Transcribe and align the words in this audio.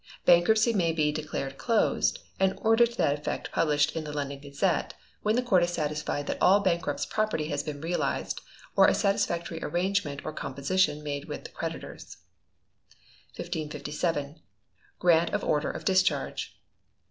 Bankruptcy 0.25 0.73
may 0.73 0.91
be 0.91 1.11
declared 1.11 1.59
closed, 1.59 2.17
and 2.39 2.57
order 2.63 2.87
to 2.87 2.97
that 2.97 3.19
effect 3.19 3.51
published 3.51 3.95
in 3.95 4.03
the 4.03 4.11
'London 4.11 4.39
Gazette', 4.39 4.95
when 5.21 5.35
the 5.35 5.43
Court 5.43 5.61
is 5.61 5.69
satisfied 5.69 6.25
that 6.25 6.41
all 6.41 6.59
bankrupt's 6.59 7.05
property 7.05 7.49
has 7.49 7.61
been 7.61 7.79
realised, 7.81 8.41
or 8.75 8.87
a 8.87 8.95
satisfactory 8.95 9.63
arrangement 9.63 10.25
or 10.25 10.33
composition 10.33 11.03
made 11.03 11.25
with 11.25 11.43
the 11.43 11.51
creditors. 11.51 12.17
1557. 13.35 14.39
Grant 14.97 15.29
of 15.35 15.43
Order 15.43 15.69
of 15.69 15.85
Discharge. 15.85 16.57